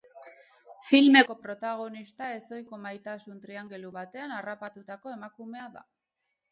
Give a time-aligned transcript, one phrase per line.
[0.91, 5.89] Filmeko protagonista ezohiko maitasun-triangelu batean harrapatutako emakumea da.